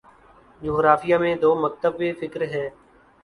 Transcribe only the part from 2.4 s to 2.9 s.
ہیں